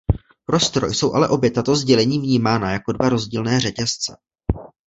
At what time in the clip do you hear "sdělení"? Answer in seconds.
1.75-2.19